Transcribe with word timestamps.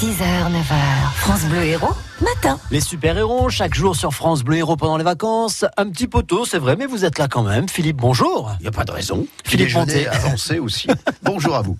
6h, 0.00 0.50
9h, 0.52 1.12
France 1.16 1.44
Bleu 1.46 1.62
Héros, 1.64 1.94
matin. 2.20 2.58
Les 2.70 2.80
super-héros, 2.82 3.48
chaque 3.48 3.74
jour 3.74 3.96
sur 3.96 4.12
France 4.12 4.42
Bleu 4.44 4.56
Héros 4.56 4.76
pendant 4.76 4.98
les 4.98 5.04
vacances. 5.04 5.64
Un 5.78 5.88
petit 5.88 6.06
poteau, 6.06 6.44
c'est 6.44 6.58
vrai, 6.58 6.76
mais 6.76 6.84
vous 6.84 7.06
êtes 7.06 7.18
là 7.18 7.28
quand 7.28 7.42
même. 7.42 7.66
Philippe, 7.66 7.96
bonjour. 7.96 8.52
Il 8.60 8.64
n'y 8.64 8.68
a 8.68 8.72
pas 8.72 8.84
de 8.84 8.90
raison. 8.92 9.26
Philippe 9.44 9.72
Montet. 9.74 10.06
avancé 10.06 10.58
aussi. 10.58 10.88
Bonjour 11.22 11.56
à 11.56 11.62
vous. 11.62 11.76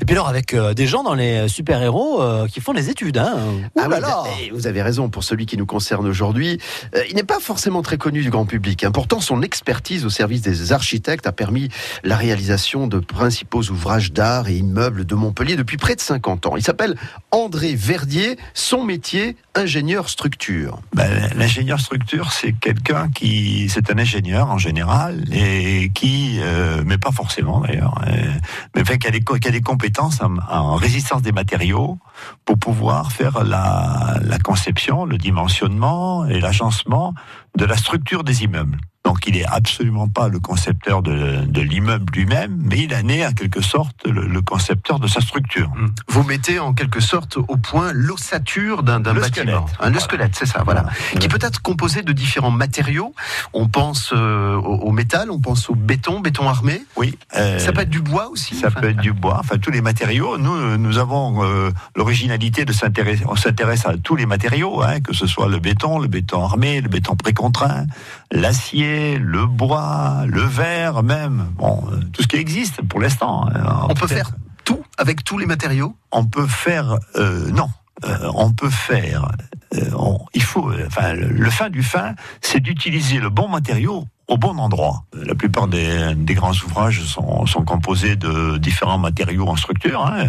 Et 0.00 0.04
puis 0.04 0.14
alors, 0.14 0.28
avec 0.28 0.54
euh, 0.54 0.72
des 0.74 0.86
gens 0.86 1.02
dans 1.02 1.14
les 1.14 1.48
super-héros 1.48 2.22
euh, 2.22 2.46
qui 2.46 2.60
font 2.60 2.72
des 2.72 2.90
études. 2.90 3.18
Hein. 3.18 3.36
Ah 3.78 3.88
là 3.88 3.98
là. 4.00 4.22
vous 4.52 4.66
avez 4.66 4.82
raison, 4.82 5.08
pour 5.08 5.24
celui 5.24 5.46
qui 5.46 5.56
nous 5.56 5.66
concerne 5.66 6.06
aujourd'hui, 6.06 6.60
euh, 6.94 7.02
il 7.08 7.16
n'est 7.16 7.24
pas 7.24 7.40
forcément 7.40 7.82
très 7.82 7.96
connu 7.98 8.22
du 8.22 8.30
grand 8.30 8.46
public. 8.46 8.84
hein. 8.84 8.90
Pourtant, 8.92 9.20
son 9.20 9.42
expertise 9.42 10.04
au 10.04 10.10
service 10.10 10.42
des 10.42 10.72
architectes 10.72 11.26
a 11.26 11.32
permis 11.32 11.70
la 12.04 12.16
réalisation 12.16 12.86
de 12.86 12.98
principaux 12.98 13.62
ouvrages 13.70 14.12
d'art 14.12 14.48
et 14.48 14.54
immeubles 14.56 15.04
de 15.06 15.14
Montpellier 15.14 15.56
depuis 15.56 15.76
près 15.76 15.96
de 15.96 16.00
50 16.00 16.46
ans. 16.46 16.56
Il 16.56 16.62
s'appelle 16.62 16.96
André 17.30 17.53
Verdier, 17.54 18.36
son 18.52 18.84
métier, 18.84 19.36
ingénieur 19.54 20.08
structure. 20.08 20.80
Ben, 20.94 21.30
L'ingénieur 21.36 21.80
structure, 21.80 22.32
c'est 22.32 22.52
quelqu'un 22.52 23.08
qui, 23.10 23.68
c'est 23.68 23.90
un 23.90 23.98
ingénieur 23.98 24.50
en 24.50 24.58
général 24.58 25.24
et 25.32 25.90
qui, 25.94 26.38
euh, 26.40 26.82
mais 26.84 26.98
pas 26.98 27.12
forcément 27.12 27.60
d'ailleurs, 27.60 28.00
euh, 28.06 28.32
mais 28.74 28.82
enfin, 28.82 28.96
qui 28.96 29.06
a 29.06 29.10
des, 29.10 29.22
a 29.28 29.50
des 29.50 29.60
compétences 29.60 30.20
en, 30.20 30.36
en 30.50 30.74
résistance 30.74 31.22
des 31.22 31.32
matériaux 31.32 31.98
pour 32.44 32.58
pouvoir 32.58 33.12
faire 33.12 33.44
la, 33.44 34.18
la 34.22 34.38
conception, 34.38 35.04
le 35.04 35.18
dimensionnement 35.18 36.26
et 36.26 36.40
l'agencement 36.40 37.14
de 37.56 37.64
la 37.64 37.76
structure 37.76 38.24
des 38.24 38.44
immeubles. 38.44 38.78
Donc, 39.14 39.28
il 39.28 39.36
est 39.36 39.44
absolument 39.46 40.08
pas 40.08 40.26
le 40.26 40.40
concepteur 40.40 41.00
de, 41.00 41.44
de 41.46 41.60
l'immeuble 41.60 42.12
lui-même, 42.12 42.58
mais 42.68 42.80
il 42.80 42.92
en 42.96 43.06
est 43.08 43.24
en 43.24 43.30
quelque 43.32 43.60
sorte 43.60 44.04
le, 44.08 44.26
le 44.26 44.42
concepteur 44.42 44.98
de 44.98 45.06
sa 45.06 45.20
structure. 45.20 45.70
Vous 46.08 46.24
mettez 46.24 46.58
en 46.58 46.74
quelque 46.74 46.98
sorte 46.98 47.36
au 47.36 47.56
point 47.56 47.92
l'ossature 47.92 48.82
d'un 48.82 48.98
bâtiment. 48.98 49.22
squelette. 49.26 49.56
Hein, 49.78 49.90
le 49.90 50.00
squelette, 50.00 50.34
c'est 50.34 50.46
ça, 50.46 50.62
voilà. 50.64 50.82
Voilà. 50.82 51.20
Qui 51.20 51.28
peut 51.28 51.38
être 51.40 51.62
composé 51.62 52.02
de 52.02 52.12
différents 52.12 52.50
matériaux. 52.50 53.14
On 53.52 53.68
pense 53.68 54.12
euh, 54.12 54.56
au, 54.56 54.88
au 54.88 54.90
métal, 54.90 55.30
on 55.30 55.38
pense 55.38 55.70
au 55.70 55.76
béton, 55.76 56.18
béton 56.18 56.48
armé. 56.48 56.82
Oui. 56.96 57.16
euh, 57.36 57.60
Ça 57.60 57.70
peut 57.72 57.82
être 57.82 57.90
du 57.90 58.00
bois 58.00 58.28
aussi. 58.30 58.56
Ça 58.56 58.66
enfin. 58.66 58.80
peut 58.80 58.88
être 58.90 59.00
du 59.00 59.12
bois, 59.12 59.36
enfin 59.38 59.58
tous 59.58 59.70
les 59.70 59.80
matériaux. 59.80 60.38
Nous, 60.38 60.76
nous 60.76 60.98
avons 60.98 61.44
euh, 61.44 61.70
l'originalité 61.94 62.64
de 62.64 62.72
s'intéresser. 62.72 63.22
On 63.28 63.36
s'intéresse 63.36 63.86
à 63.86 63.96
tous 63.96 64.16
les 64.16 64.26
matériaux, 64.26 64.82
hein, 64.82 64.98
que 65.00 65.14
ce 65.14 65.28
soit 65.28 65.46
le 65.46 65.60
béton, 65.60 66.00
le 66.00 66.08
béton 66.08 66.42
armé, 66.42 66.80
le 66.80 66.88
béton 66.88 67.14
précontraint, 67.14 67.86
l'acier, 68.32 69.03
le 69.18 69.46
bois, 69.46 70.24
le 70.26 70.42
verre 70.42 71.02
même. 71.02 71.46
Bon, 71.56 71.82
euh, 71.92 72.00
tout 72.12 72.22
ce 72.22 72.28
qui 72.28 72.36
existe 72.36 72.82
pour 72.82 73.00
l'instant. 73.00 73.46
hein. 73.54 73.86
On 73.88 73.94
peut 73.94 74.06
faire 74.06 74.30
tout 74.64 74.82
avec 74.98 75.24
tous 75.24 75.38
les 75.38 75.46
matériaux? 75.46 75.94
On 76.12 76.24
peut 76.24 76.46
faire. 76.46 76.96
euh, 77.16 77.50
non. 77.50 77.68
Euh, 78.04 78.30
on 78.34 78.52
peut 78.52 78.70
faire. 78.70 79.30
euh, 79.74 79.90
on- 79.96 80.18
il 80.34 80.42
faut. 80.42 80.70
Enfin, 80.86 81.12
le, 81.14 81.50
fin 81.50 81.70
du 81.70 81.82
fin, 81.82 82.14
c'est 82.40 82.60
d'utiliser 82.60 83.18
le 83.18 83.30
bon 83.30 83.48
matériau 83.48 84.06
au 84.26 84.36
bon 84.38 84.58
endroit. 84.58 85.04
La 85.14 85.34
plupart 85.34 85.68
des, 85.68 86.14
des 86.16 86.34
grands 86.34 86.52
ouvrages 86.66 87.02
sont, 87.02 87.44
sont 87.46 87.62
composés 87.64 88.16
de 88.16 88.56
différents 88.58 88.98
matériaux 88.98 89.46
en 89.48 89.56
structure. 89.56 90.04
hein. 90.06 90.26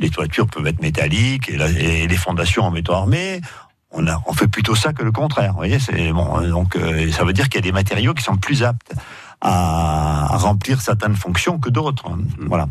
Les 0.00 0.10
toitures 0.10 0.46
peuvent 0.46 0.66
être 0.66 0.80
métalliques 0.82 1.48
et, 1.48 1.56
la- 1.56 1.70
et 1.70 2.06
les 2.06 2.16
fondations 2.16 2.64
en 2.64 2.70
métaux 2.70 2.92
armés. 2.92 3.40
On, 3.90 4.06
a, 4.06 4.22
on 4.26 4.32
fait 4.32 4.48
plutôt 4.48 4.74
ça 4.74 4.92
que 4.92 5.02
le 5.02 5.12
contraire. 5.12 5.52
Vous 5.52 5.58
voyez, 5.58 5.78
c'est 5.78 6.12
bon. 6.12 6.40
euh, 6.40 6.50
Donc, 6.50 6.76
euh, 6.76 7.10
ça 7.10 7.24
veut 7.24 7.32
dire 7.32 7.48
qu'il 7.48 7.56
y 7.56 7.58
a 7.58 7.62
des 7.62 7.72
matériaux 7.72 8.14
qui 8.14 8.22
sont 8.22 8.36
plus 8.36 8.62
aptes 8.62 8.92
à, 9.40 10.36
remplir 10.36 10.80
certaines 10.80 11.16
fonctions 11.16 11.58
que 11.58 11.70
d'autres. 11.70 12.08
hein. 12.10 12.18
Voilà. 12.46 12.66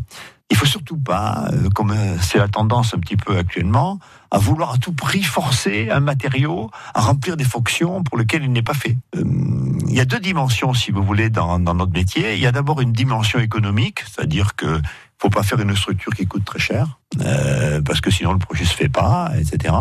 Il 0.50 0.56
faut 0.56 0.64
surtout 0.66 0.96
pas, 0.96 1.48
euh, 1.52 1.68
comme 1.74 1.90
euh, 1.90 2.16
c'est 2.22 2.38
la 2.38 2.48
tendance 2.48 2.94
un 2.94 2.98
petit 2.98 3.16
peu 3.16 3.36
actuellement, 3.36 3.98
à 4.30 4.38
vouloir 4.38 4.74
à 4.74 4.78
tout 4.78 4.92
prix 4.94 5.22
forcer 5.22 5.90
un 5.90 6.00
matériau 6.00 6.70
à 6.94 7.02
remplir 7.02 7.36
des 7.36 7.44
fonctions 7.44 8.02
pour 8.02 8.16
lesquelles 8.16 8.44
il 8.44 8.52
n'est 8.52 8.62
pas 8.62 8.72
fait. 8.74 8.96
Il 9.14 9.92
y 9.94 10.00
a 10.00 10.04
deux 10.06 10.20
dimensions, 10.20 10.72
si 10.72 10.90
vous 10.90 11.02
voulez, 11.02 11.28
dans, 11.28 11.58
dans 11.58 11.74
notre 11.74 11.92
métier. 11.92 12.34
Il 12.34 12.40
y 12.40 12.46
a 12.46 12.52
d'abord 12.52 12.80
une 12.80 12.92
dimension 12.92 13.38
économique, 13.40 14.04
c'est-à-dire 14.10 14.54
que 14.56 14.80
faut 15.20 15.30
pas 15.30 15.42
faire 15.42 15.58
une 15.60 15.74
structure 15.74 16.12
qui 16.14 16.26
coûte 16.26 16.44
très 16.44 16.60
cher, 16.60 16.98
euh, 17.22 17.82
parce 17.82 18.00
que 18.00 18.08
sinon 18.10 18.32
le 18.32 18.38
projet 18.38 18.64
se 18.64 18.72
fait 18.74 18.88
pas, 18.88 19.32
etc. 19.36 19.74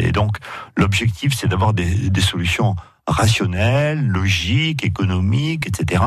Et 0.00 0.10
donc 0.10 0.38
l'objectif, 0.76 1.34
c'est 1.34 1.48
d'avoir 1.48 1.72
des, 1.74 2.20
solutions 2.20 2.76
rationnelles, 3.06 4.06
logiques, 4.06 4.84
économiques, 4.84 5.66
etc. 5.66 6.02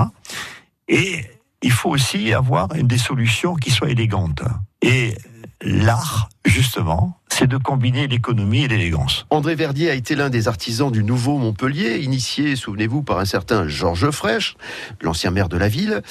Et 0.88 1.26
il 1.62 1.72
faut 1.72 1.90
aussi 1.90 2.34
avoir 2.34 2.70
des 2.70 2.98
solutions 2.98 3.56
qui 3.56 3.72
soient 3.72 3.90
élégantes. 3.90 4.44
Et 4.82 5.16
l'art, 5.62 6.30
justement, 6.46 7.20
c'est 7.30 7.48
de 7.48 7.58
combiner 7.58 8.08
l'économie 8.08 8.64
et 8.64 8.68
l'élégance. 8.70 9.26
André 9.30 9.56
Verdier 9.56 9.90
a 9.90 9.94
été 9.94 10.16
l'un 10.16 10.30
des 10.30 10.48
artisans 10.48 10.90
du 10.90 11.04
nouveau 11.04 11.38
Montpellier, 11.38 11.98
initié, 11.98 12.56
souvenez-vous, 12.56 13.04
par 13.04 13.20
un 13.20 13.26
certain 13.26 13.68
Georges 13.68 14.10
Frêche, 14.12 14.56
l'ancien 15.02 15.32
maire 15.32 15.50
de 15.50 15.58
la 15.58 15.68
ville. 15.68 16.02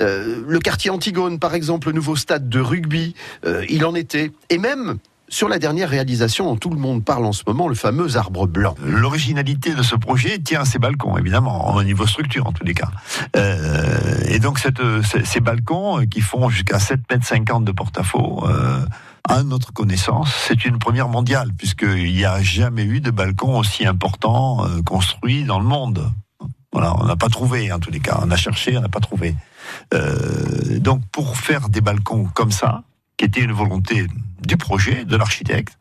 Euh, 0.00 0.42
le 0.46 0.58
quartier 0.58 0.90
Antigone, 0.90 1.38
par 1.38 1.54
exemple, 1.54 1.88
le 1.88 1.92
nouveau 1.92 2.16
stade 2.16 2.48
de 2.48 2.58
rugby, 2.58 3.14
euh, 3.44 3.64
il 3.68 3.84
en 3.84 3.94
était. 3.94 4.32
Et 4.50 4.58
même 4.58 4.98
sur 5.32 5.48
la 5.48 5.58
dernière 5.58 5.88
réalisation 5.88 6.44
dont 6.44 6.56
tout 6.56 6.70
le 6.70 6.76
monde 6.76 7.04
parle 7.04 7.24
en 7.24 7.32
ce 7.32 7.42
moment, 7.46 7.66
le 7.66 7.74
fameux 7.74 8.16
arbre 8.16 8.46
blanc. 8.46 8.74
L'originalité 8.84 9.74
de 9.74 9.82
ce 9.82 9.96
projet 9.96 10.38
tient 10.38 10.60
à 10.60 10.64
ces 10.64 10.78
balcons, 10.78 11.16
évidemment, 11.16 11.74
au 11.74 11.82
niveau 11.82 12.06
structure 12.06 12.46
en 12.46 12.52
tous 12.52 12.64
les 12.64 12.74
cas. 12.74 12.90
Euh, 13.36 14.20
et 14.28 14.38
donc 14.38 14.58
cette, 14.58 14.82
ces, 15.24 15.40
balcons 15.40 16.00
euh, 16.00 16.04
qui 16.04 16.20
font 16.20 16.50
jusqu'à 16.50 16.76
7,50 16.76 17.56
m 17.58 17.64
de 17.64 17.72
porte-à-faux, 17.72 18.44
euh, 18.46 18.84
à 19.28 19.42
notre 19.42 19.72
connaissance, 19.72 20.34
c'est 20.48 20.64
une 20.64 20.78
première 20.78 21.08
mondiale, 21.08 21.50
puisqu'il 21.56 22.12
n'y 22.12 22.24
a 22.24 22.42
jamais 22.42 22.84
eu 22.84 23.00
de 23.00 23.10
balcon 23.10 23.58
aussi 23.58 23.86
important 23.86 24.66
euh, 24.66 24.82
construit 24.82 25.44
dans 25.44 25.60
le 25.60 25.64
monde. 25.64 26.12
Voilà, 26.72 26.94
on 26.98 27.04
n'a 27.04 27.16
pas 27.16 27.28
trouvé 27.28 27.72
en 27.72 27.78
tous 27.78 27.90
les 27.90 28.00
cas. 28.00 28.20
On 28.22 28.30
a 28.30 28.36
cherché, 28.36 28.76
on 28.76 28.80
n'a 28.80 28.88
pas 28.88 29.00
trouvé. 29.00 29.34
Euh, 29.94 30.78
donc 30.78 31.02
pour 31.12 31.36
faire 31.36 31.68
des 31.68 31.80
balcons 31.80 32.24
comme 32.34 32.50
ça, 32.50 32.82
qui 33.16 33.24
était 33.24 33.40
une 33.40 33.52
volonté 33.52 34.06
du 34.46 34.56
projet, 34.56 35.04
de 35.04 35.16
l'architecte, 35.16 35.78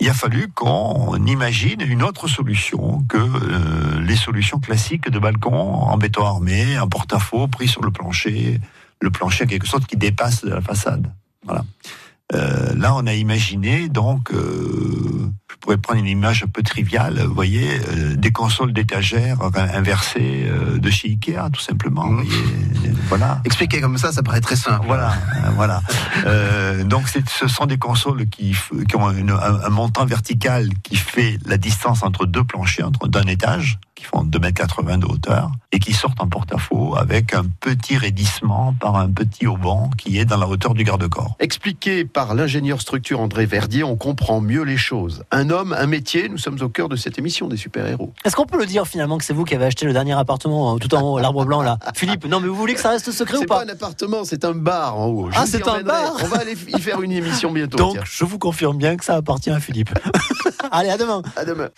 il 0.00 0.08
a 0.08 0.14
fallu 0.14 0.48
qu'on 0.48 1.16
imagine 1.26 1.80
une 1.80 2.02
autre 2.02 2.28
solution 2.28 3.02
que 3.08 3.18
euh, 3.18 4.00
les 4.00 4.16
solutions 4.16 4.58
classiques 4.58 5.10
de 5.10 5.18
balcon 5.18 5.52
en 5.52 5.96
béton 5.96 6.24
armé, 6.24 6.78
en 6.78 6.88
porte-à-faux 6.88 7.48
pris 7.48 7.68
sur 7.68 7.82
le 7.82 7.90
plancher, 7.90 8.60
le 9.00 9.10
plancher 9.10 9.44
en 9.44 9.46
quelque 9.46 9.66
sorte 9.66 9.86
qui 9.86 9.96
dépasse 9.96 10.44
de 10.44 10.50
la 10.50 10.60
façade. 10.60 11.12
Voilà. 11.44 11.64
Euh, 12.34 12.74
là, 12.74 12.94
on 12.94 13.06
a 13.06 13.14
imaginé 13.14 13.88
donc, 13.88 14.32
euh, 14.32 15.30
je 15.58 15.62
pourrais 15.64 15.76
prendre 15.76 15.98
une 15.98 16.06
image 16.06 16.44
un 16.44 16.46
peu 16.46 16.62
triviale, 16.62 17.20
vous 17.26 17.34
voyez, 17.34 17.68
euh, 17.88 18.14
des 18.14 18.30
consoles 18.30 18.72
d'étagères 18.72 19.38
inversées 19.74 20.46
euh, 20.46 20.78
de 20.78 20.88
chez 20.88 21.08
Ikea, 21.08 21.50
tout 21.52 21.60
simplement. 21.60 22.06
Vous 22.06 22.14
voyez, 22.18 22.92
voilà. 23.08 23.40
Expliqué 23.44 23.80
comme 23.80 23.98
ça, 23.98 24.12
ça 24.12 24.22
paraît 24.22 24.40
très 24.40 24.54
simple. 24.54 24.86
Voilà, 24.86 25.10
euh, 25.44 25.50
voilà. 25.56 25.82
Euh, 26.26 26.84
donc 26.84 27.08
ce 27.08 27.48
sont 27.48 27.66
des 27.66 27.76
consoles 27.78 28.26
qui, 28.28 28.54
ont 28.94 29.10
une- 29.10 29.30
un, 29.30 29.60
un 29.64 29.68
montant 29.68 30.06
vertical 30.06 30.68
qui 30.84 30.94
fait 30.96 31.38
la 31.44 31.56
distance 31.58 32.04
entre 32.04 32.24
deux 32.24 32.44
planchers, 32.44 32.86
entre 32.86 33.08
d'un 33.08 33.22
étage, 33.24 33.78
qui 33.98 34.04
font 34.04 34.24
2,80 34.24 34.92
m 34.94 35.00
de 35.00 35.06
hauteur, 35.06 35.50
et 35.72 35.80
qui 35.80 35.92
sortent 35.92 36.20
en 36.20 36.28
porte-à-faux 36.28 36.94
avec 36.96 37.34
un 37.34 37.44
petit 37.60 37.96
raidissement 37.96 38.74
par 38.80 38.96
un 38.96 39.10
petit 39.10 39.46
auban 39.46 39.90
qui 39.98 40.18
est 40.18 40.24
dans 40.24 40.36
la 40.36 40.46
hauteur 40.46 40.74
du 40.74 40.84
garde-corps. 40.84 41.36
Expliqué 41.40 42.04
par 42.04 42.34
l'ingénieur 42.34 42.80
structure 42.80 43.20
André 43.20 43.44
Verdier, 43.46 43.82
on 43.82 43.96
comprend 43.96 44.40
mieux 44.40 44.62
les 44.62 44.76
choses. 44.76 45.24
Un 45.32 45.50
homme, 45.50 45.74
un 45.76 45.86
métier, 45.86 46.28
nous 46.28 46.38
sommes 46.38 46.60
au 46.62 46.68
cœur 46.68 46.88
de 46.88 46.96
cette 46.96 47.18
émission 47.18 47.48
des 47.48 47.56
super-héros. 47.56 48.12
Est-ce 48.24 48.36
qu'on 48.36 48.46
peut 48.46 48.58
le 48.58 48.66
dire 48.66 48.86
finalement 48.86 49.18
que 49.18 49.24
c'est 49.24 49.34
vous 49.34 49.44
qui 49.44 49.54
avez 49.54 49.66
acheté 49.66 49.84
le 49.84 49.92
dernier 49.92 50.12
appartement 50.12 50.76
euh, 50.76 50.78
tout 50.78 50.94
en 50.94 51.02
haut, 51.02 51.18
l'arbre 51.18 51.44
blanc 51.44 51.62
là 51.62 51.78
Philippe, 51.94 52.24
non 52.26 52.40
mais 52.40 52.46
vous 52.46 52.54
voulez 52.54 52.74
que 52.74 52.80
ça 52.80 52.90
reste 52.90 53.10
secret 53.10 53.36
ou 53.36 53.40
C'est 53.40 53.46
pas 53.46 53.58
pas 53.58 53.64
un 53.64 53.68
appartement, 53.68 54.24
c'est 54.24 54.44
un 54.44 54.52
bar 54.52 54.96
en 54.96 55.06
haut. 55.06 55.30
Je 55.30 55.38
Ah, 55.38 55.44
c'est 55.46 55.66
un 55.66 55.82
bar 55.82 56.12
On 56.22 56.26
va 56.26 56.38
aller 56.38 56.52
y 56.52 56.80
faire 56.80 57.02
une 57.02 57.12
émission 57.12 57.50
bientôt. 57.50 57.78
Donc 57.78 57.92
tiens. 57.94 58.02
je 58.04 58.24
vous 58.24 58.38
confirme 58.38 58.78
bien 58.78 58.96
que 58.96 59.04
ça 59.04 59.16
appartient 59.16 59.50
à 59.50 59.60
Philippe. 59.60 59.90
Allez, 60.70 60.90
à 60.90 60.96
demain 60.96 61.22
À 61.36 61.44
demain. 61.44 61.68